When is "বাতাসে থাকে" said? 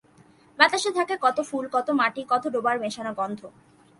0.59-1.15